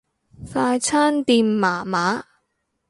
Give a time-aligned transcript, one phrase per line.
[0.51, 2.25] 快餐店麻麻